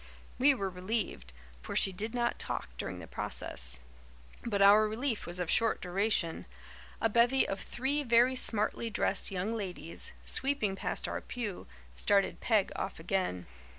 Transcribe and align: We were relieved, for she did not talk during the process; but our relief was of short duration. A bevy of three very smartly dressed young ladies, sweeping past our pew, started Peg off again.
We 0.39 0.55
were 0.55 0.71
relieved, 0.71 1.31
for 1.61 1.75
she 1.75 1.91
did 1.91 2.15
not 2.15 2.39
talk 2.39 2.69
during 2.75 2.97
the 2.97 3.05
process; 3.05 3.79
but 4.43 4.59
our 4.59 4.87
relief 4.87 5.27
was 5.27 5.39
of 5.39 5.47
short 5.51 5.79
duration. 5.79 6.47
A 6.99 7.07
bevy 7.07 7.47
of 7.47 7.59
three 7.61 8.01
very 8.01 8.35
smartly 8.35 8.89
dressed 8.89 9.29
young 9.29 9.53
ladies, 9.55 10.11
sweeping 10.23 10.75
past 10.75 11.07
our 11.07 11.21
pew, 11.21 11.67
started 11.93 12.39
Peg 12.41 12.71
off 12.75 12.99
again. 12.99 13.45